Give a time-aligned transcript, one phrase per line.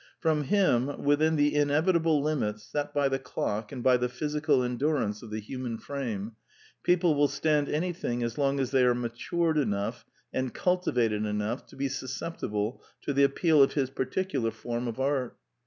[0.19, 5.21] From him, within the inevitable limits set by the clock and by the physical endurance
[5.21, 6.31] of the human frame,
[6.81, 10.03] people will stand anything as soon as they are matured enough
[10.33, 14.99] and cultivated enough to be sus ceptible to the appeal of his particular form of
[14.99, 15.37] art.